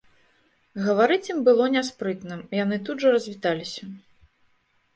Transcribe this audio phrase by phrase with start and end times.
[0.85, 3.83] Гаварыць ім было няспрытна, яны тут жа развіталіся.